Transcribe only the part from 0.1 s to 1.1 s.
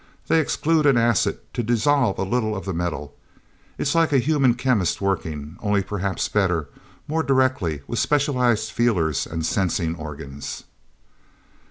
They exude an